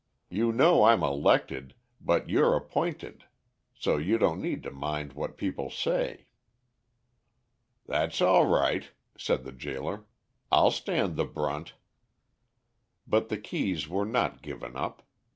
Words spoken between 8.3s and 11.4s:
right," said the gaoler, "I'll stand the